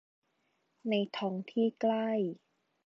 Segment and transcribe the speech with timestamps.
[0.89, 2.09] ในท้องที่ใกล้